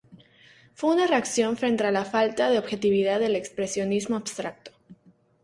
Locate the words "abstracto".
4.15-4.71